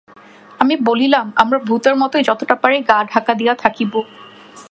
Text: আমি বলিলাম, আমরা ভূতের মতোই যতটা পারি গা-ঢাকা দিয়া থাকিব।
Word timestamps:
আমি 0.59 0.75
বলিলাম, 0.81 1.25
আমরা 1.35 1.57
ভূতের 1.59 1.95
মতোই 1.95 2.23
যতটা 2.23 2.55
পারি 2.55 2.77
গা-ঢাকা 2.81 3.33
দিয়া 3.33 3.53
থাকিব। 3.55 3.93